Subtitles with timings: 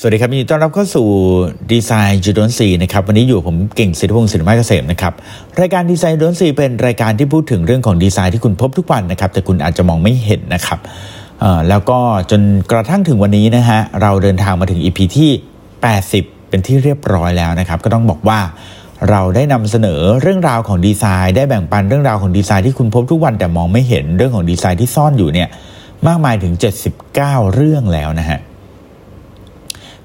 [0.00, 1.06] สวัสดีครับยินดีต้อนรับเข้าสู่
[1.72, 5.12] ดีไซน์จูดนซีนะครับวันนี้อยู่ผมเก่งศิริพงศ์ศิริมาเกษมนะครับ
[5.60, 10.78] รายการดีไซน์จูดนซีเป็นรายการที่พูดถึงเรื่องของดีไซน์ที่คุณพบทุกวันนะครับแต่คุณอาจจะมองไม่เห็นนะครับ
[11.68, 11.98] แล้วก็
[12.30, 15.30] จนกระทั่งถึงวันนี้นะฮะเราเดินทางมาถึง EP ที่
[15.90, 18.40] 80 เป็นที่เรียบร้อยแล้วนะครับก็ต้องบอกว่า
[19.10, 25.48] เราได้นำเสนอเรื่องราวของดีไซน์ ได้แบ่งปันเรื่องราวของดีไซน์ที่คุณพบทุกวันแต่มองไม่เห็นเรื่องของดีไซน์ที่ซ่อนอยู่เนี่ย
[26.06, 26.54] มากมายถึง
[27.04, 28.40] 79 เรื่องแล้วนะฮะ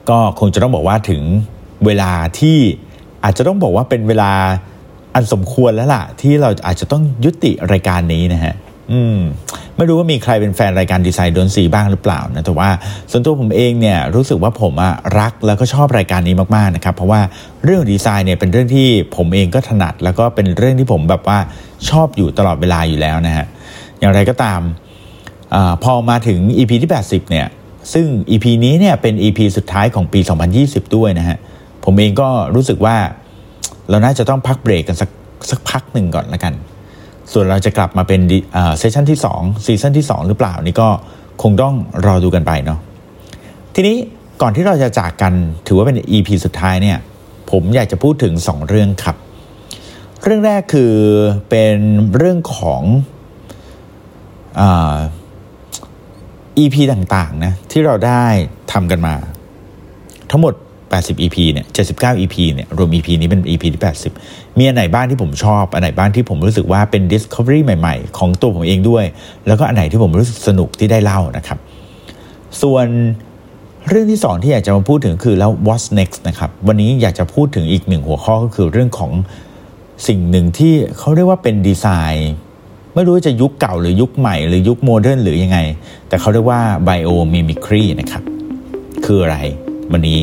[0.10, 1.22] ก็คงจะต้องบอกว่าถึง
[1.86, 2.58] เวลาที่
[3.24, 4.32] อาจจะต้องบอกว่าเป็นเวลา
[5.16, 8.56] อันสมควรแล้วล่ะ ที่เราอาจจะต้องยุติรายการนี้นะฮะ
[8.92, 9.20] อืม
[9.78, 12.70] ไม่รู้ว่ามีใครเป็นแฟนรายการดีไซน์ดนซีบ้างหรือเปล่านะแต่ว่า
[13.12, 17.22] ส่วนตัวผมเองเนี่ยรู้สึกว่าผมอะรักแล้วก็ชอบรายการนี้มากๆนะครับเพราะว่า
[17.64, 21.40] เรื่องดีไซน์เนี่ยเป็นเรื่องที่ผมเองก็ถนัด แล้วก็เป็นเรื่องที่ผมแบบว่า
[21.90, 23.46] ชอบอยู่ตลอดเวลาอยู่แล้วนะฮะ
[24.00, 24.62] อย่างไรก็ตาม
[25.54, 27.48] อพอมาถึง EP ที่ 80 เนี่ย
[27.94, 30.20] ซึ่ง EP นี้เนี่ยเป็น EP สุดท้ายของปี
[30.58, 31.38] 2020 ด้วยนะฮะ
[31.84, 32.96] ผมเองก็รู้สึกว่า
[33.90, 35.10] เราน่าจะต้องพักเบรกกันสัก
[35.50, 36.54] สักพักหนึ่งก่อนละกัน
[37.32, 38.22] ส่วนเราจะกลับมาเป็น
[38.78, 40.90] เซสชันที่2ซีซั่นที่ 2 หรือเปล่านี่ก็
[41.42, 41.76] คงต้อง
[42.06, 42.80] รอดูกันไปเนาะ
[43.76, 43.98] ทีนี้
[44.42, 45.34] ก่อนที่เราจะจากกัน
[45.68, 46.98] ถือว่าเป็น EP สุดท้ายเนี่ย
[47.52, 49.16] ผมอยากจะพูดถึง 2 เรื่องครับ
[50.24, 50.94] เรื่องแรกคือ
[51.50, 51.78] เป็น
[52.18, 52.82] เรื่องของ
[54.60, 54.62] อ
[56.58, 58.24] EP ต่างๆนะที่เราได้
[58.72, 59.16] ทำกันมา
[60.32, 60.54] ทั้งหมด
[60.92, 63.82] 80 EP เนี่ย 79 EP เนี่ย รวม EP นี้เป็น EP ที่
[64.20, 69.06] 80 มีอันไหนบ้างที่ผมชอบ อันไหนบ้างที่ผมรู้สึกว่าเป็น discovery ใหม่ๆ ของตัวผมเองด้วย
[69.48, 71.58] แล้วก็อันไหนที่ผมรู้สึกสนุกที่ได้เล่านะครับ
[72.62, 72.88] ส่วน
[73.90, 79.12] เรื่องที่สองที่อยากจะมาพูดถึงคือแล้ว what's next นะครับ วันนี้อยากจะพูดถึงอีกหนึ่งหัวข้อก็คือเรื่องของ
[80.08, 82.32] สิ่งหนึ่งที่เขาเรียกว่าเป็นดีไซน์
[82.96, 85.60] ไม่รู้จะยุคเก่าหรือยุคใหม่ หรือยุคโมเดิร์นหรือยังไง
[86.08, 88.24] แต่เขาเรียกว่า biomimicry นะครับ
[89.06, 89.38] คืออะไร
[89.92, 90.20] วันนี้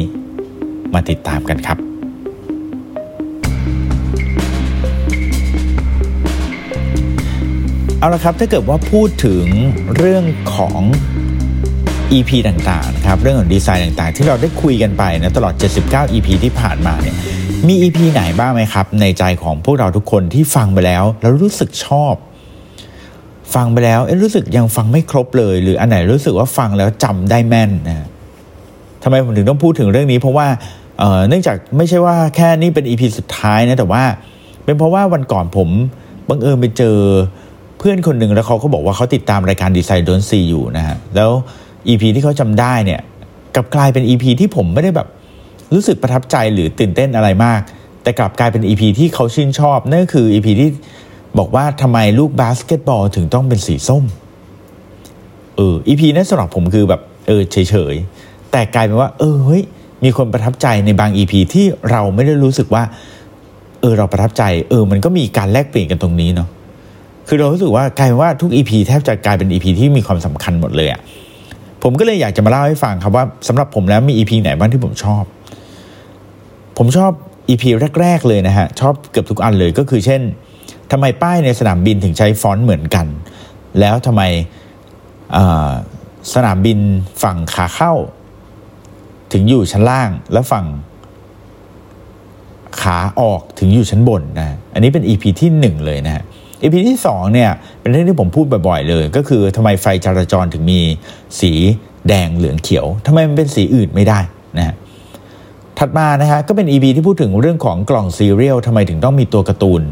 [0.95, 1.79] มาติดตามกันครับ
[7.99, 9.45] เอาละครับถ้าเกิดว่าพูดถึง
[9.97, 10.25] เรื่อง
[10.55, 10.81] ของ
[12.13, 17.17] EP ต่างๆนะครับเรื่องของดีไซน์ต่างๆ ที่เราได้คุยกันไปนะตลอด 79 EP ที่ผ่านมาเนี่ย
[17.67, 22.15] มี EP ไหนบ้างไหมครับ ในใจของพวกเราทุกคนที่ฟังไปแล้ว แล้วรู้สึกชอบ
[23.55, 28.07] ฟังไปแล้วเอ๊รู้สึกยังฟังไม่ครบเลย หรืออันไหนรู้สึกว่าฟังแล้วจำได้แม่นนะ
[29.03, 30.47] ทำไมผมถึงต้องพูดถึงเรื่องนี้ เพราะว่า
[31.29, 34.03] เนื่องจากไม่ใช่ว่าแค่นี้เป็นอีพีสุดท้ายนะแต่ว่า
[34.65, 35.69] เป็นเพราะว่าวันก่อนผม
[36.29, 36.97] บังเอิญไปเจอ
[37.79, 41.31] เพื่อนคนหนึ่งแล้วเขาก็บอกว่าเขาติดตามรายการ Design You Don't See อยู่นะฮะแล้ว
[41.89, 43.01] EP ที่เขาจำได้เนี่ย
[43.57, 45.09] กลับกลายเป็น EP ที่ผมไม่ได้แบบ
[45.75, 47.61] รู้สึกประทับใจหรือตื่นเต้นอะไรมาก
[48.03, 50.69] แต่กลับกลายเป็น EP ที่เขาชื่นชอบนั่นคือ EP ที่
[51.39, 54.05] บอกว่าทำไมลูกบาสเกตบอลถึงต้องเป็นสีส้ม
[55.57, 59.63] เออ EP นั้นสำหรับผมคือแบบเออเฉยๆ แต่กลายเป็นว่า เออเฮ้ย
[60.05, 62.83] มีคนประทับใจในบาง EP ที่เราไม่ได้รู้สึกว่า
[63.81, 66.49] เออเราประทับใจ เออ มันก็มีการแลกเปลี่ยนกันตรงนี้เนาะ
[67.29, 71.01] คือเรารู้สึกว่ากลายเป็นว่าทุก EP แทบจะกลายเป็น EP ที่มีความสำคัญหมดเลยอะ่ะ
[71.83, 75.25] ผมก็เลยอยากจะมาเล่าให้ฟังครับว่าสำหรับผมแล้วมี EP ไหนบ้างที่ผมชอบ
[76.79, 77.13] ผมชอบ
[77.49, 77.71] EP
[78.01, 80.23] แรก ๆ เลยนะฮะ ชอบเกือบทุกอันเลยก็คือเช่น
[80.93, 83.07] ทำไมป้ายในสนามบินถึงใช้ฟอนต์เหมือนกัน
[83.81, 84.23] แล้วทำไม
[86.35, 86.79] สนามบิน
[87.23, 87.95] ฝั่งขาเข้า
[89.33, 90.67] ถึงอยู่ชั้นล่างและฝั่ง
[92.81, 96.23] ขาออกถึงอยู่ชั้นบนนะ อันนี้เป็น EP ที่ 1 เลยนะฮะ
[96.63, 100.81] EP ที่2เนี่ยเป็นเรื่องที่ผมพูดบ่อยๆเลย ก็คือทำไมไฟจราจรถึงมี
[101.41, 101.53] สี
[102.09, 104.19] แดงเหลืองเขียวทำไมมันเป็นสีอื่นไม่ได้
[104.59, 104.75] นะฮะ
[105.79, 109.83] ถัดมานะฮะก็เป็น EP ที่พูดถึงเรื่องของกล่องซีเรียลทำไมถึงต้องมีตัวการ์ตูน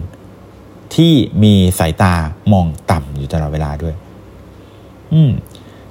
[0.95, 1.13] ที่
[1.43, 2.15] มีสายตา
[2.53, 3.95] มองต่ำอยู่ตลอดเวลาด้วย
[5.13, 5.31] อืม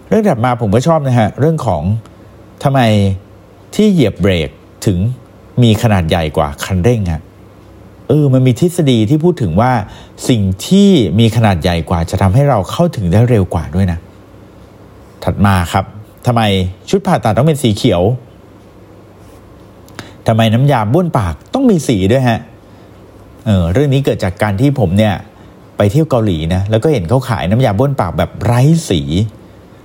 [0.07, 1.83] เรื่องถัดมาผมก็ชอบนะฮะ เรื่องของ
[2.63, 2.79] ทำไม
[3.75, 4.49] ที่เหยียบเบรก
[4.85, 4.97] ถึง
[5.63, 7.21] มีขนาดใหญ่กว่าคันเร่งฮะ
[8.07, 9.71] เออมันมีทฤษฎีที่พูดถึงว่า
[10.29, 13.99] สิ่งที่มีขนาดใหญ่กว่า จะทำให้เราเข้าถึงได้เร็วกว่าด้วยนะ
[15.23, 15.85] ถัดมาครับ
[16.25, 16.41] ทำไม
[16.89, 18.03] ชุดผ่าตัดต้องเป็นสีเขียว
[20.27, 22.39] ทำไมน้ำยาบ้วนปากต้องมีสีด้วยฮะ
[23.47, 25.13] เออเรื่องนี้เกิดจากการที่ผมเนี่ย
[25.77, 29.01] ไปเที่ยวเกาหลีนะแล้วก็เห็นเขาขายน้ำยาบ้วนปากแบบไร้สี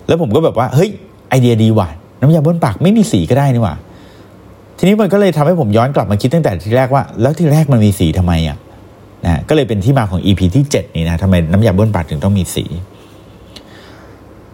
[0.07, 0.91] แล้วผมก็แบบว่าเฮ้ย
[1.29, 1.89] ไอเดียดีว่ะ
[2.21, 3.75] น้ำยาบ้วนปากไม่มีสีก็ได้นี่ว่ะ
[4.79, 8.57] ทีนี้มันก็เลยทำให้ผมย้อนกลับมาคิดตั้งแต่ทีแรกว่า แล้วที่แรกมันมีสีทำไมอะ
[9.27, 12.65] นะก็เลยเป็นที่มาของ EP ที่ 7 นี่นะทำไมน้ำยาบ้วนปากถึงต้องมีสี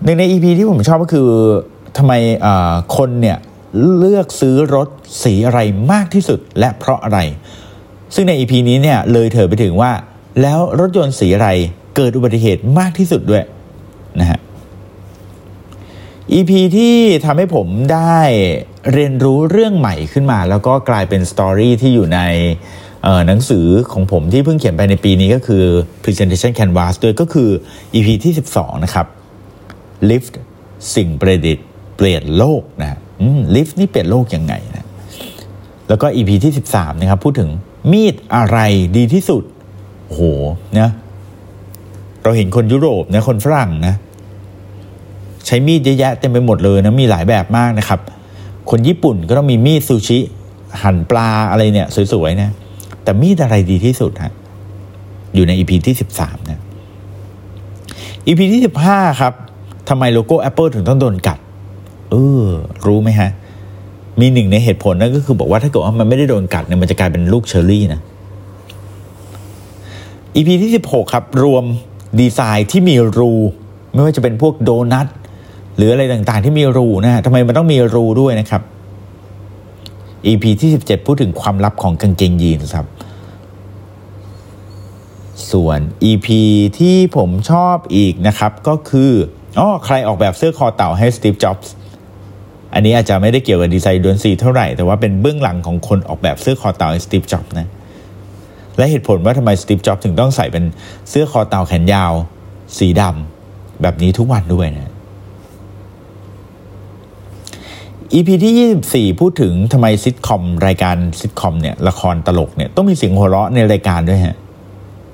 [0.04, 1.28] หนึ่งใน EP ที่ผมชอบก็คือ
[1.96, 2.12] ทำไม
[2.96, 3.38] คนเนี่ย
[3.96, 4.88] เลือกซื้อรถ
[5.24, 5.60] สีอะไร
[5.92, 7.18] มากที่สุดและเพราะอะไร
[8.14, 9.92] ซึ่งใน EP นี้เนี่ยเลยเถิดไปถึงว่า
[10.42, 11.48] แล้วรถยนต์สีอะไร
[11.96, 13.44] เกิดอุบัติเหตุมากที่สุดด้วย
[14.20, 14.38] นะฮะ
[16.32, 18.18] EP ที่ทำให้ผมได้
[18.92, 22.20] เรียนรู้เรื่องใหม่ขึ้นมา แล้วก็กลายเป็นสตอรี่ที่อยู่ใน
[23.26, 25.64] หนังสือของผมที่เพิ่งเขียนไปในปีนี้ก็คือ
[26.04, 27.50] Presentation Canvas ด้วยก็คือ
[27.94, 29.06] EP ที่ 12 นะครับ
[30.10, 30.34] Lift
[30.94, 31.66] สิ่งประดิษฐ์
[31.96, 32.98] เปลี่ยนโลกนะ
[33.54, 34.86] ลิฟต์นี่เปลี่ยนโลกยังไงนะ
[35.88, 37.50] แล้วก็ EP ที่ 13 นะครับ พูดถึง
[37.92, 38.58] มีดอะไร
[38.96, 39.42] ดีที่สุด
[40.08, 40.20] โห
[40.78, 40.90] นะ
[42.22, 43.94] เราเห็นคนยุโรปนะคนฝรั่งนะ
[45.46, 48.00] ใช้มีดเยอะแยะเต็มไปหมดเลยนะมีหลายแบบมากนะครับ
[48.70, 50.18] คนญี่ปุ่นก็ต้องมีมีดซูชิ
[50.82, 52.50] หั่นปลาอะไรเนี่ยสวยๆนะ
[53.02, 54.32] แต่มีดอะไรดีที่สุดฮะ
[55.34, 56.60] อยู่ใน EP ที่13นะ
[58.26, 59.32] EP ที่15ครับ
[59.88, 61.38] ทำไมโลโก้ Apple ถึงต้องโดนกัด
[62.10, 62.44] เออ
[62.86, 63.30] รู้ไหมฮะ
[64.20, 68.00] มีหนึ่งในเหตุผลนั่นก็คือบอกว่าถ้าเกิดว่ามันไม่ได้โดนกัดเนี่ยมันจะกลายเป็นลูกเชอร์รี่นะ
[70.36, 71.64] EP ที่ 16 ครับ รวม
[72.20, 73.32] ดีไซน์ที่มีรู
[73.92, 75.06] ไม่ว่าจะเป็นพวกโดนัท
[75.76, 78.62] หรืออะไรต่างๆ ที่มีรูนะฮะทำไมมันต้องมีรูด้วยนะครับ
[80.26, 82.86] EP ที่ 17 พูดถึงความลับของกางเกงยีนครับ
[85.52, 85.80] ส่วน
[86.10, 86.28] EP
[86.78, 89.10] ที่ผมชอบอีกนะครับก็คือ
[89.58, 91.72] อ๋อใครออกแบบเสื้อคอเต่าให้สตีฟจ็อบส์
[92.78, 97.68] อันนี้อาจจะไม่ได้เกี่ยวกับ Design You Don't See เท่าไหร่ แต่ว่าเป็นเบื้องหลังของคนออกแบบเสื้อคอเต่าสตีฟจ็อบส์นะ
[98.78, 100.64] และเหตุผลว่าทำไมสตีฟจ็อบส์ถึงต้องใส่เป็น
[101.08, 102.12] เสื้อคอเต่าแขนยาว
[102.78, 104.92] สีดำแบบนี้ทุกวันด้วยนะ
[108.12, 114.36] EP ที่ 24 พูดถึงทำไมซิทคอมรายการซิทคอมเนี่ยละครตลกเนี่ยต้องมีเสียงหัวเราะในรายการด้วยฮะ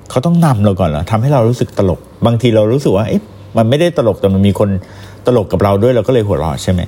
[0.09, 3.21] เขาต้องนำเราก่อนเหรอทำให้เรารู้สึกตลก บางทีเรารู้สึกว่าเอ๊ะ
[3.57, 4.69] มันไม่ได้ตลกแต่มันมีคน
[5.25, 6.81] ตลกกับเราด้วยเราก็เลยหัวเราะใช่ไหม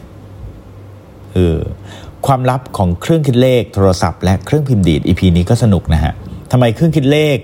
[1.33, 1.57] เออ
[2.27, 6.13] ความลับของเครื่องคิดเลขโทรศัพท์และเครื่องพิมพ์ดีด EP นี้ก็สนุกนะฮะ
[6.51, 7.37] ทำไมเครื่องคิดเลข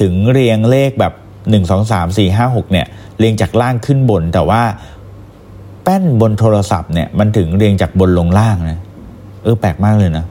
[0.00, 1.12] ถึงเรียงเลขแบบ
[1.46, 2.86] 1 2 3 4 5 6เนี่ย
[3.18, 4.62] เรียงจากล่างขึ้นบน แต่ว่า
[5.82, 8.78] แป้นบนโทรศัพท์เนี่ยมันถึงเรียงจากบนลงล่างนะ
[9.42, 10.24] เออแปลกมากเลยนะ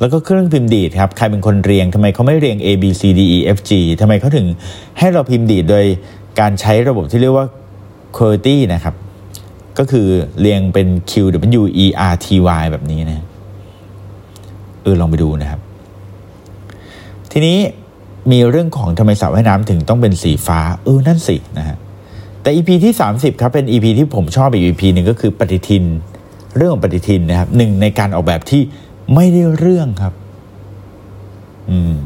[0.00, 4.46] แล้วก็เครื่องพิมพ์ดีดครับใครเป็นคนเรียงทำไมเขาไม่เรียง A B C D E F G ทำไมเขาถึง
[4.98, 5.84] ให้เราพิมพ์ดีดโดย
[6.40, 7.46] การใช้ระบบที่เรียกว่า
[8.16, 8.94] quality นะครับ
[9.78, 10.06] ก็คือ
[10.40, 11.12] เรียงเป็น Q
[11.60, 12.26] W E R T
[12.60, 13.24] Y แบบนี้นะ
[14.82, 15.60] เออลองไปดูนะครับ
[17.32, 17.58] ทีนี้
[18.32, 21.76] มีเรื่องของทำไมสระว่ายน้ำถึงต้องเป็นสีฟ้า เออ นั่นสินะฮะ
[22.42, 25.84] แต่ EP ที่ 30 ครับ เป็น EP ที่ผมชอบอีก EP หนึ่งก็คือปฏิทิน
[26.56, 28.62] เรื่องของปฏิทินนะครับหนึ่งในการออกแบบที่
[29.14, 30.12] ไม่ได้เรื่องครับ
[31.70, 31.96] อืม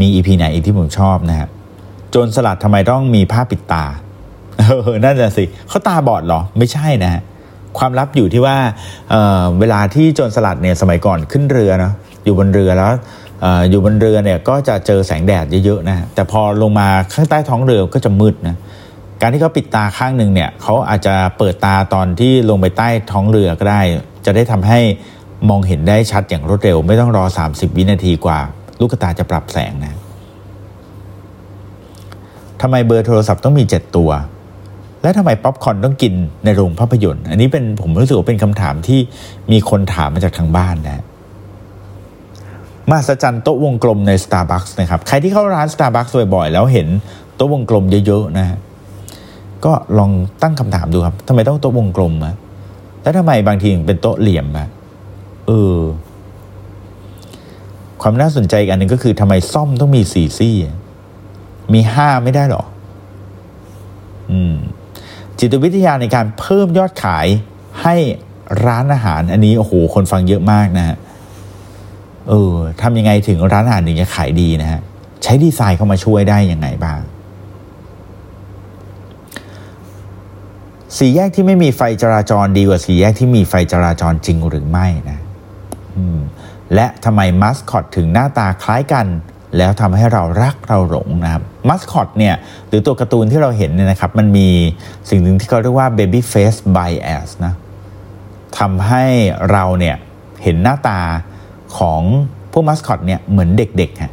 [0.00, 1.48] มี EP ไหนอีกที่ผมชอบนะฮะ
[2.10, 3.84] โจรสลัดทำไมต้องมีผ้าปิดตา
[4.58, 4.62] เอ
[4.94, 7.22] อนั่นแหละสิเขาตาบอดเหรอไม่ใช่นะฮะ
[7.78, 8.56] ความลับอยู่ที่ว่า
[9.10, 11.92] เเวลาที่โจรสลัดเนี่ยสมัยก่อนขึ้นเรือเนาะ
[12.24, 12.90] อยู่บนเรือแล้ว
[13.44, 18.56] ออยู่บนเรือเนี่ยก็จะเจอแสงแดดเยอะๆนะแต่พอลงมาข้างใต้ท้องเรือก็จะมืดนะ
[19.20, 23.80] การที่เขาปิดตาข้างหนึ่งเนี่ยเขาอาจจะเปิดตาตอนที่ลงไปใต้ท้องเรือก็ได้
[24.26, 24.80] จะได้ทำให้
[25.48, 28.38] มองเห็นได้ชัดอย่างรวดเร็ว ไม่ต้องรอ 30 วินาทีกว่า
[28.80, 29.98] ลูกตาจะปรับแสงนะ
[32.62, 34.10] ทำไมเบอร์โทรศัพท์ต้องมี 7 ตัว
[35.02, 36.12] และทำไมป๊อปคอนต้องกิน
[36.44, 39.00] ในโรงภาพยนตร์ อันนี้เป็นผมรู้สึกว่าเป็นคำถามที่
[39.52, 41.04] มีคนถามมาจากทางบ้านนะ
[42.90, 46.88] มาสจันโต๊ะวงกลมใน Starbucks นะครับ ใครที่เข้าร้าน Starbucks บ่อยๆ แล้วเห็น
[47.36, 48.58] โต๊ะวงกลมเยอะๆนะฮะ
[49.64, 50.10] ก็ลอง
[50.42, 52.34] ตั้งคำถามดูครับทำไมต้องโต๊ะวงกลมอะ
[53.02, 54.68] แล้วทำไมบางทีเป็นโต๊ะเหลี่ยมอะ
[55.46, 55.78] เออ
[58.02, 60.54] ความน่าสนใจอีกอันหนึ่งก็คือทำไมซ่อมต้องมีสี่ซี่
[61.74, 62.64] มีห้าไม่ได้หรอ
[64.32, 64.54] อืม
[65.40, 67.26] จิตวิทยาในการเพิ่มยอดขาย
[67.82, 67.94] ให้
[68.66, 70.96] ร้านอาหารอันนี้โอ้โหคนฟังเยอะมากนะฮะ
[72.28, 74.80] เออทำยังไงถึงร้านอาหารถึงจะขายดีนะฮะ
[75.22, 77.00] ใช้ดีไซน์เข้ามาช่วยได้ยังไงบ้าง
[80.96, 85.18] สี่แยกที่ไม่มีไฟจราจรดีกว่าสี่แยกที่มีไฟจราจรจริงหรือไม่นะ
[86.74, 89.06] และทำไมมัสคอตถึงหน้าตาคล้ายกัน
[89.56, 92.34] แล้วทำให้เรารักเราหลงนะครับมัสคอตเนี่ย
[92.68, 94.48] หรือตัวการ์ตูนที่เราเห็นเนี่ยนะครับมันมี
[95.10, 97.54] สิ่งหนึ่งที่เขาเรียกว่า baby face bias นะ
[98.58, 99.04] ทำให้
[99.52, 99.96] เราเนี่ย
[100.42, 101.00] เห็นหน้าตา
[101.78, 102.02] ของ
[102.52, 104.12] พวกมัสคอตเนี่ยเหมือนเด็กๆฮะ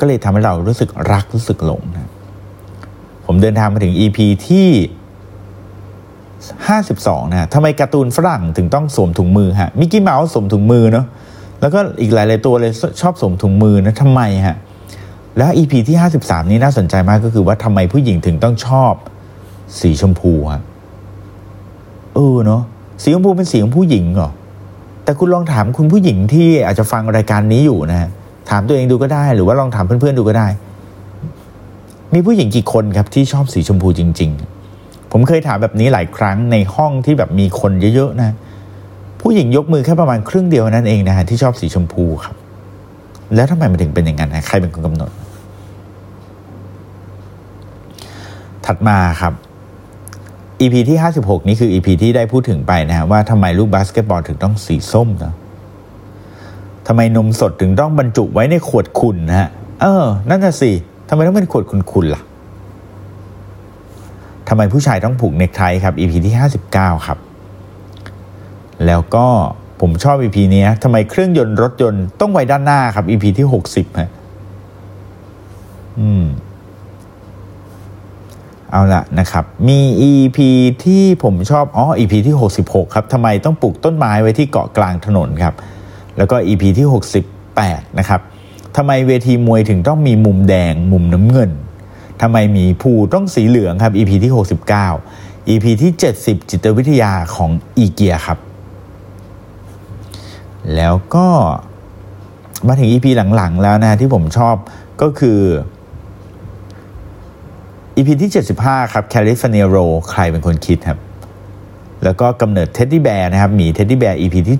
[0.00, 2.10] ก็เลยทำให้เรารู้สึกรักรู้สึกหลงนะ
[3.26, 4.68] ผมเดินทางมาถึง EP ที่
[6.36, 11.06] 52 นะทำไมการ์ตูนฝรั่งถึงต้องสวมถุงมือฮะมิกกี้เมาส์สวมถุงมือเนาะ
[11.60, 14.56] แล้วก็อีกหลาย ๆ ตัวเลยชอบสวมถุงมือนะทำไมฮะ
[15.38, 18.92] แล้ว EP ที่ 53 นี้น่าสนใจมากก็คือว่าทำไมผู้หญิงถึงต้องชอบ
[19.80, 20.62] สีชมพูฮะ
[22.14, 22.62] เออเนาะ
[23.02, 24.30] สีชมพูเป็นสีของผู้หญิงเหรอ
[25.04, 28.08] แต่คุณลองถามคุณผู้หญิงที่อาจจะฟังรายการนี้อยู่นะ
[28.50, 30.46] ถามตัวเองดูก็ได้ หรือว่าลองถามเพื่อนๆดูก็ได้
[32.14, 34.30] มีผู้หญิงกี่คนครับที่ชอบสีชมพูจริง
[34.70, 38.34] ๆ ผมผมเคยถามแบบนี้หลายครั้งในห้องที่แบบมีคนเยอะๆนะ
[39.20, 42.36] ผู้หญิงยกมือแค่ประมาณครึ่งเดียวนั่นเองนะฮะที่ชอบสีชมพูครับ
[43.34, 45.10] แล้วทำไมมันถึงเป็นอย่างนั้นนะใครเป็นคนกำหนด
[48.66, 49.32] ถัดมาครับ
[50.60, 55.34] EP ที่ 56 นี่คือ EP ที่ได้พูดถึงไปนะฮะว่าทำไมลูกบาสเกตบอลถึงต้องสีส้มนะ
[56.86, 59.48] ทำไมนมสดถึงต้องบรรจุไว้ในขวดขุ่นนะฮะ
[59.80, 60.70] เออ นั่นน่ะสิ
[61.08, 62.22] ทำไมต้องเป็นขวดขุ่นๆล่ะ
[64.48, 66.34] ทำไมผู้ชายต้องผูกเนคไทครับ EP ที่
[66.70, 67.18] 59 ครับ
[68.86, 69.26] แล้วก็
[69.80, 74.10] ผมชอบ EP นี้ทำไมเครื่องยนต์รถยนต์ต้องไว้ด้านหน้าครับ EP ที่ 60ฮะ
[76.00, 76.24] อืม
[78.70, 79.80] เอาละนะครับ มี
[80.10, 80.38] EP
[80.84, 85.54] ที่ผมชอบ อ๋อ EP ที่ 66 ครับทำไมต้องปลูกต้นไม้ไว้ที่เกาะกลางถนนครับ
[86.16, 86.86] แล้วก็ EP ที่
[87.42, 88.20] 68 นะครับ
[88.76, 91.50] ทำไมเวทีมวยถึงต้องมีมุมแดงมุมน้ำเงิน
[92.22, 94.32] ทำไมมีภูต้องสีเหลืองครับ EP ที่
[94.92, 98.38] 69 EP ที่ 70 จิตวิทยาของอีเกียครับ
[100.76, 101.26] แล้วก็
[102.66, 103.06] มาถึง EP
[103.36, 104.56] หลังๆ แล้วนะที่ผมชอบ
[105.02, 105.38] ก็คือ
[107.98, 108.30] EP ที่
[108.62, 110.98] 75 ครับ California Roll ใครเป็นคนคิดครับ
[112.04, 114.58] แล้วก็กำเนิด teddy bear นะครับหมี teddy bear EP ที่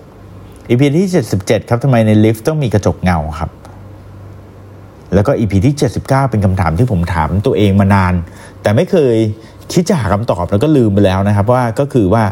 [0.00, 3.50] 76 EP ที่ 77 ครับทำไมในลิฟต์ต้องมีกระจกเงาครับ
[5.14, 8.14] แล้วก็ EP ที่ 79 เป็นคำถามที่ผมถามตัวเองมานาน
[8.62, 9.16] แต่ไม่เคย
[9.72, 12.24] คิดจะหาคำตอบแล้วก็ลืมไปแล้วนะครับ ว่าก็คือว่า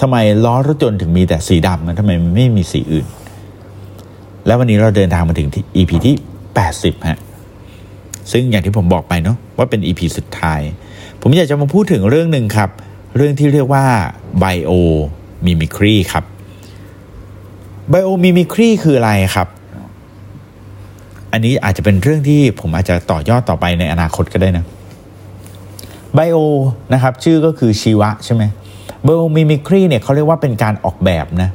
[0.00, 3.06] ทำไมล้อรถยนต์ถึงมีแต่สีดำทำไมไม่มีสีอื่น
[4.46, 6.14] แล้ววันนี้เราเดินทางมาถึงที่ EP ที่
[6.62, 7.20] 80ฮะ
[8.32, 10.60] ซึ่งอย่างที่ผมบอกไปเนาะว่าเป็น EP สุดท้าย
[11.20, 12.70] ผมอยากจะมาพูดถึงเรื่องหนึ่งครับ
[13.16, 13.84] เรื่องที่เรียกว่า
[14.42, 14.72] Bio
[15.46, 16.24] Mimicry ครับ
[17.92, 19.48] Bio Mimicry คืออะไรครับ
[21.32, 24.64] อันนี้อาจจะเป็นเรื่องที่ผมอาจจะต่อยอดต่อไปในอนาคตก็ได้นะ
[26.14, 26.38] ไบโอ
[26.92, 28.42] นะครับ ชื่อก็คือชีวะใช่ไหม
[29.02, 31.50] ไบโอมิมิครีเนี่ยเขาเรียกว่าเป็นการออกแบบนะ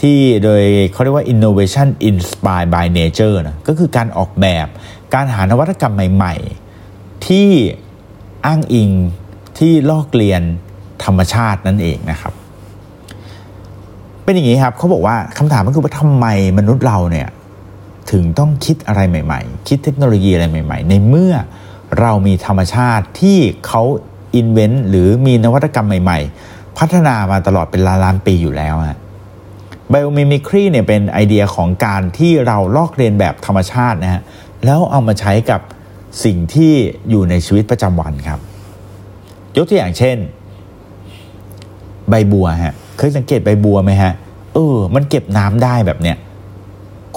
[0.00, 0.62] ที่โดย
[0.92, 4.66] เขาเรียกว่า innovation inspired by nature นะก็คือการออกแบบ
[5.16, 6.34] การหานวัตกรรมใหม่
[6.80, 7.48] ๆ ที่
[8.46, 8.90] อ้างอิง
[9.58, 10.42] ที่ลอกเลียน
[11.04, 12.32] ธรรมชาตินั่นเองนะครับ
[14.24, 16.26] เป็นอย่างนี้ครับเขาบอกว่าคำถามก็คือว่าทำไม
[16.58, 17.28] มนุษย์เราเนี่ย
[18.10, 21.34] ถึงต้องคิดอะไรใหม่ ๆ คิดเทคโนโลยีอะไรใหม่ ๆ ในเมื่อ
[22.00, 23.82] เรามีธรรมชาติที่เขา
[24.34, 26.18] invent หรือมีนวัตกรรมใหม่
[26.48, 28.98] ๆ พัฒนามาตลอดเป็นล้านล้านปีอยู่แล้วฮะ
[29.90, 34.22] biomimicry เนี่ยเป็นไอเดียของการที่เราลอกเลียนแบบธรรมชาตินะฮะ
[34.66, 35.60] แล้วเอามาใช้กับ
[36.24, 36.72] สิ่งที่
[37.10, 38.40] อยู่ในชีวิตประจำวันครับ
[39.56, 40.16] ยกตัวอย่างเช่น
[42.10, 44.12] ใบบัวฮะเคยสังเกตใบบัวไหมฮะ
[44.54, 46.16] เออ มันเก็บน้ำได้แบบเนี้ย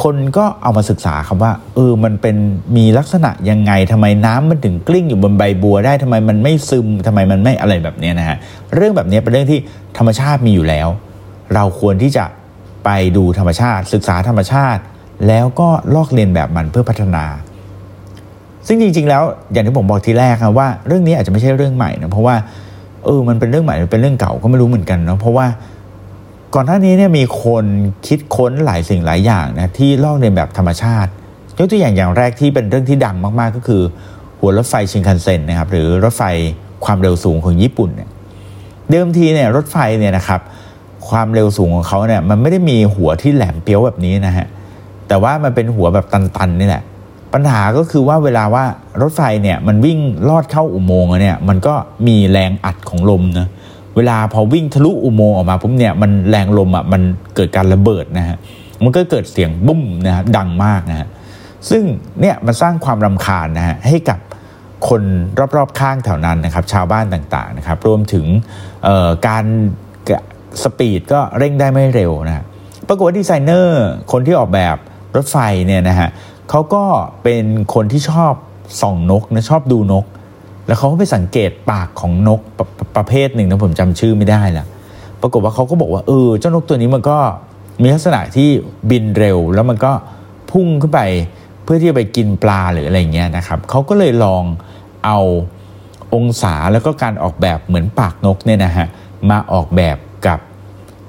[0.04, 2.36] คนก็เอามาศึกษาครับว่าเออมันเป็น
[2.76, 8.38] มีลักษณะยังไงทำไมน้ำมันถึงกลิ้งอยู่บนใบบัวได้ทำไมมันไม่ซึมทำไมมันไม่อะไรแบบนี้นะฮะ
[8.76, 9.60] เรื่องแบบนี้เป็นเรื่องที่
[9.98, 10.88] ธรรมชาติมีอยู่แล้ว
[11.54, 12.26] เราควรที่จะ
[12.86, 14.82] ไปดูธรรมชาติ ศึกษาธรรมชาติ
[15.28, 17.26] แล้วก็ลอกเลียนแบบมันเพื่อพัฒนา
[18.68, 22.36] ซึ่งจริง ๆ แล้วอย่างที่ผมบอกทีแรกครับว่าเรื่องนี้อาจจะไม่ใช่เรื่องใหม่นะเพราะว่า
[23.06, 25.48] เออมันเป็นเรื่องใหม่เป็นเรื่องเก่าก็ไม่รู้เหมือนกันเนาะเพราะว่า
[26.56, 27.66] ก่อนหน้านี้เนี่ยมีคน
[28.08, 31.12] คิดค้นหลายสิ่งหลายอย่างนะที่ลอกเลียนแบบธรรมชาติ
[31.58, 33.82] ยกตัวอย่างอย่างแรกที่เป็นเรื่องที่ดังมาก ๆ ก็คือ
[34.40, 36.24] หัวรถไฟชินคันเซ็นนะครับหรือรถไฟ
[36.86, 38.10] ความเร็วสูงของญี่ปุ่นเนี่ย
[38.90, 40.42] เดิมทีเนี่ยรถไฟเนี่ยนะครับ
[41.10, 44.48] ความเร็วสูงของเขาเนี่ยมันไม่ได้มีหัวที่แหลมเปี้ยวแบบนี้นะฮะ
[45.10, 46.84] แต่ว่ามันเป็นหัวแบบตันๆนี่แหละ
[47.34, 48.64] ปัญหาก็คือว่าเวลาว่า
[49.02, 50.00] รถไฟเนี่ยมันวิ่ง
[50.30, 51.76] ลอดเข้าอุโมงค์เนี่ยมันก็
[52.08, 53.48] มีแรงอัดของลมนะ
[53.96, 57.02] เวลาพอวิ่งทะลุอุโมงค์ออกมาปุ๊บเนี่ยมันแรงลมอะมัน
[57.36, 58.38] เกิดการระเบิดนะฮะ
[58.84, 61.08] มันก็เกิดเสียงบุ้มนะฮะดังมากนะฮะ
[61.70, 61.84] ซึ่ง
[62.22, 64.20] เนี่ยมันสร้างความรำคาญนะฮะให้กับ
[64.90, 65.02] คน
[65.56, 68.26] รอบๆข้างแถวนั้นนะครับชาวบ้านต่างๆนะครับรวมถึง
[69.28, 69.46] การ
[70.64, 72.44] สปีดก็เร่งได้ไม่เร็วนะ
[72.88, 74.78] ปรากฏว่าดีไซเนอร์คนที่ออกแบบ
[75.16, 75.38] รถไฟ
[75.68, 76.10] เนี่ยนะฮะ
[76.50, 76.84] เขาก็
[77.24, 78.34] เป็นคนที่ชอบ
[78.82, 80.06] ส่องนกนะชอบดูนก
[80.68, 84.66] แล้วเขาก็ไปสังเกตปากของนกประประเภทหนึ่งนะผมจำชื่อไม่ได้ละ
[85.22, 87.18] ปรากฏว่าเขาก็บอกว่าเออเจ้านกตัวนี้มันก็
[87.82, 88.50] มีลักษณะที่
[88.90, 89.92] บินเร็ว แล้วมันก็
[90.52, 91.02] พุ่งขึ้นไป
[91.64, 94.44] เพื่อที่จะไปกินปลาหรืออะไรเงี้ยนะครับเขาก็เลยลอง
[95.06, 95.20] เอา
[96.16, 98.88] องศาแล้วก็การออกแบบเหมือนปากนกเนี่ยนะฮะ
[99.30, 99.98] มาออกแบบ
[100.28, 100.40] กับ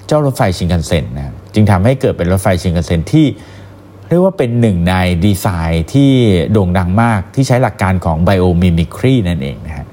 [0.07, 3.27] เจ้ารถไฟชินคันเซ็นนะจึงทำให้เกิดเป็นรถไฟชินคันเซ็นที่
[4.11, 6.11] เรียกว่าเป็นหนึ่งในดีไซน์ที่
[6.53, 9.87] โด่งดังมากที่ใช้หลักการของ biomimicry นั่นเองนะฮะ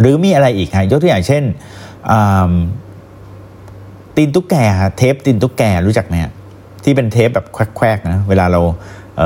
[0.00, 1.42] หรือมีอะไรอีกฮะยกตัวอย่างเช่น
[4.16, 4.54] ตีนตุ๊กแก
[4.96, 6.32] เทปตีนตุ๊กแกรู้จักไหมฮะ
[6.84, 8.60] ที่เป็นเทปแบบแควกๆนะเวลาเรา
[9.18, 9.20] เ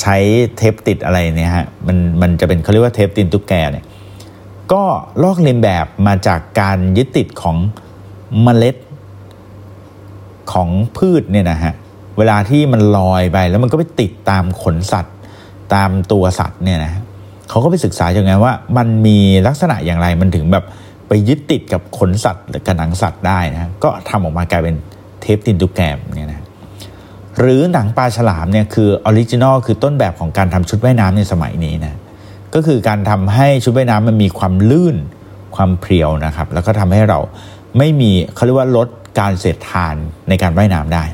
[0.00, 0.16] ใช้
[0.56, 3.84] เทปติดอะไรเนี่ยฮะมันมันจะเป็นเขาเรียกว่าเทปตีนตุ๊กแกเนี่ย
[4.72, 4.82] ก็
[5.22, 7.56] ลอกเลียนแบบมาจากการยึดติดของ
[8.42, 8.76] เมล็ด
[10.52, 11.74] ของพืชเนี่ยนะฮะ
[12.18, 15.14] เวลาที่มันลอยไปแล้วมันก็ไปติดตามขนสัตว์
[15.74, 16.92] ตามตัวสัตว์เนี่ยนะ
[17.48, 20.64] เขาก็ไปศึกษาอย่างไงว่า มันมีลักษณะอย่างไรมันถึงแบบ
[21.08, 24.76] ไปยึดติดกับขนสัตว์หรือกับหนังสัตว์ได้นะก็ทำออกมากลายเป็น
[25.20, 26.42] เทปตีนตุ๊กแกเนี่ยนะ
[27.38, 31.98] หรือหนังปลาฉลามเนี่ยคือ original คือต้นแบบของการทำชุดว่ายน้ำในสมัยนี้นะ
[32.54, 34.96] ก็คือการทำให้ชุดว่ายน้ำมันมีความลื่น
[35.56, 37.18] ความเพรียวนะครับ แล้วก็ทำให้เรา
[37.78, 38.88] ไม่มีเขาเรียกว่าลด
[39.20, 39.94] การเสียดทาน
[40.28, 41.04] ในการว่ายน้ำได้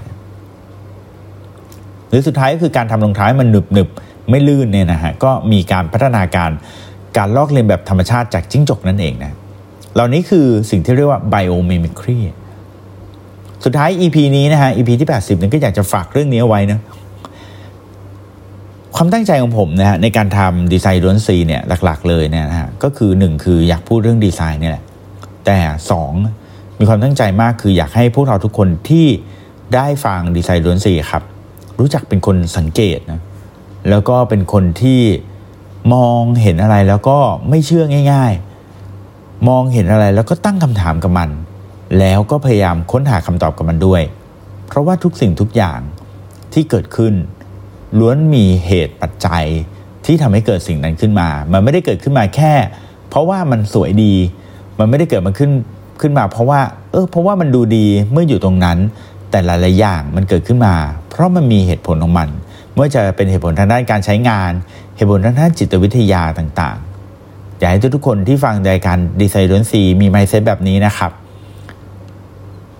[2.14, 3.88] รือสุดท้ายก็คือการทำรองเท้าให้มันหนึบหนึบ
[4.30, 6.50] ไม่ลื่นเนี่ยนะฮะก็มีการพัฒนาการ
[7.16, 9.32] การลอกเลียนแบบธรรมชาติจากจิ้งจกนั่นเองนะ
[9.94, 12.18] เหล่านี้คือสิ่งที่เรียกว่า biomimicry
[13.64, 16.78] สุดท้าย EP นี้นะฮะ EP ที่ 80นี่ก็อยากจะฝากเรื่องนี้เอาไว้นะ
[18.96, 24.84] ความตั้งใจของผมนะฮะในการทำดีไซน์ล้วนซีเนี่ยหลักๆ เลยเนี่ยนะฮะก็คือ 1 คืออยากพูดเรื่องดีไซน์เนี่ยแหละ
[25.46, 25.58] แต่
[26.18, 29.06] 2 มีความตั้งใจมากคืออยากให้พวกเราทุกคนที่
[29.74, 31.22] ได้ฟังดีไซน์ล้วนซีครับ
[31.78, 33.20] รู้จักเป็นคนสังเกตนะ
[33.90, 35.02] แล้วก็เป็นคนที่
[35.94, 38.32] มองเห็นอะไรแล้วก็ไม่เชื่อง่าย
[38.90, 41.30] ๆ มองเห็นอะไรแล้วก็ตั้งคำถามกับมัน
[41.98, 44.02] แล้วก็พยายามค้นหาคำตอบกับมันด้วย
[44.66, 45.80] เพราะว่าทุกสิ่งทุกอย่าง
[46.52, 47.14] ที่เกิดขึ้น
[47.98, 49.44] ล้วนมีเหตุปัจจัย
[50.04, 52.54] ที่ทำให้เกิดสิ่งนั้นขึ้นมา มันไม่ได้เกิดขึ้นมาแค่
[53.08, 54.14] เพราะว่ามันสวยดี
[54.78, 55.50] มันไม่ได้เกิดมาขึ้น
[56.00, 56.60] ขึ้นมา เพราะว่า
[56.92, 58.78] เออเพราะว่ามันดูดีเมื่ออยู่ตรงนั้น
[59.30, 60.74] แต่หลายๆอย่างมันเกิดขึ้นมา
[61.14, 62.28] เพราะมันมีเหตุผลของมัน
[62.72, 64.52] ไม่ว่าจะเป็นเหตุผลทางด้านการใช้งาน
[64.96, 71.12] เหตุผลทางด้านจิตวิทยาต่างๆ อยากให้ทุกๆคนที่ฟังรายการดีไซน์ล้วนซีมีไมเซ็ตแบบนี้นะครับ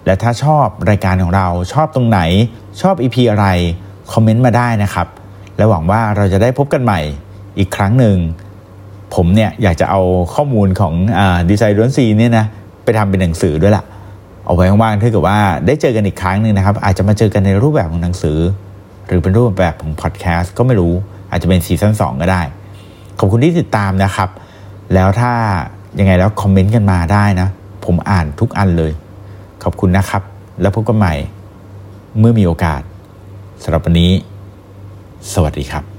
[0.06, 2.20] และถ้าชอบรายการของเราชอบตรงไหน
[2.80, 3.46] ชอบอีพีอะไร
[4.12, 5.06] คอมเมนต์มาได้นะครับ
[5.56, 7.00] และหวังว่าเราจะได้พบกันใหม่
[7.58, 8.16] อีกครั้งหนึ่ง
[9.14, 10.00] ผมเนี่ยอยากจะเอา
[10.34, 10.94] ข้อมูลของ
[11.50, 12.46] ดีไซน์ล้วนซีเนี่ยนะ
[12.84, 13.84] ไปทำเป็นหนังสือด้วยละ่ะ
[14.46, 18.38] เอาไว้ว่างๆถ้าเกิดว่าได้เจอกันอีกครั้งหนึ่งนะครับ อาจจะมาเจอกันในรูปแบบของหนังสือ
[19.06, 20.94] หรือเป็นรูปแบบของพอดแคสต์ก็ไม่รู้
[21.30, 22.42] อาจจะเป็นซีซั่น2 ก็ได้
[23.18, 24.28] ขอบคุณที่ติดตามนะครับ
[24.94, 25.32] แล้วถ้า
[25.98, 27.48] ยังไงแล้วคอมเมนต์กันมาได้นะ
[27.84, 28.92] ผมอ่านทุกอันเลย
[29.62, 30.22] ขอบคุณนะครับ
[30.60, 31.14] แล้วพบกันใหม่
[32.18, 32.82] เมื่อมีโอกาส
[33.62, 34.12] สำหรับวันนี้
[35.32, 35.93] สวัสดีครับ